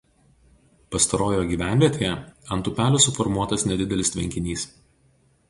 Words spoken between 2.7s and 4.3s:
upelio suformuotas nedidelis